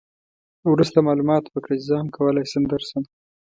وروسته 0.71 0.97
معلومات 1.07 1.43
وکړه 1.47 1.75
چې 1.79 1.85
زه 1.87 1.93
هم 2.01 2.07
کولای 2.17 2.45
شم 2.51 2.63
درشم. 2.71 3.03